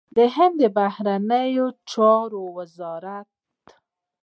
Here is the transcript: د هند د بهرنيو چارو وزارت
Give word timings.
د 0.15 0.17
هند 0.35 0.55
د 0.59 0.61
بهرنيو 0.77 1.67
چارو 1.91 2.43
وزارت 2.57 3.29